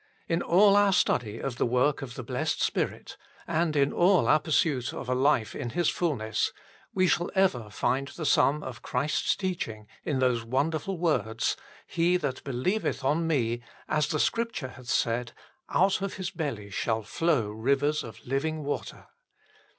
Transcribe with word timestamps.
In 0.27 0.41
all 0.41 0.75
our 0.75 0.93
study 0.93 1.37
of 1.37 1.57
the 1.57 1.65
work 1.67 2.01
of 2.01 2.15
the 2.15 2.23
blessed 2.23 2.59
Spirit, 2.59 3.17
and 3.45 3.75
in 3.75 3.93
all 3.93 4.27
our 4.27 4.39
pursuit 4.39 4.95
of 4.95 5.07
a 5.07 5.13
life 5.13 5.55
in 5.55 5.69
His 5.69 5.89
fulness, 5.89 6.51
we 6.91 7.05
shall 7.07 7.29
ever 7.35 7.69
find 7.69 8.07
the 8.07 8.25
sum 8.25 8.63
of 8.63 8.81
Christ 8.81 9.25
s 9.27 9.35
teaching 9.35 9.85
in 10.03 10.17
those 10.17 10.43
wonderful 10.43 10.97
words:" 10.97 11.55
He 11.85 12.17
that 12.17 12.43
believeth 12.43 13.03
on 13.03 13.27
Me, 13.27 13.61
as 13.87 14.07
the 14.07 14.19
Scripture 14.19 14.69
hath 14.69 14.89
said, 14.89 15.33
out 15.69 16.01
of 16.01 16.15
his 16.15 16.31
belly 16.31 16.71
shall 16.71 17.03
flow 17.03 17.51
rivers 17.51 18.03
of 18.03 18.25
living 18.25 18.63
water." 18.63 19.05